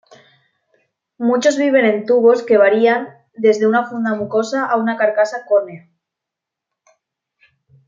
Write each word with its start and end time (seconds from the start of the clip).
Muchos 1.19 1.57
viven 1.57 1.85
en 1.85 2.07
tubos 2.07 2.41
que 2.41 2.57
varían 2.57 3.09
desde 3.35 3.67
una 3.67 3.85
funda 3.87 4.15
mucosa 4.15 4.65
a 4.65 4.77
una 4.77 4.97
carcasa 4.97 5.45
córnea. 5.45 5.91